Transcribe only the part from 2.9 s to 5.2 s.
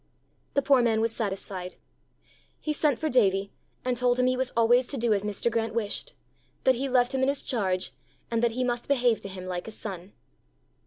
for Davie, and told him he was always to do